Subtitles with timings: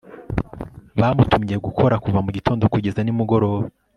[0.99, 3.65] bamutumye gukora kuva mugitondo kugeza nimugoroba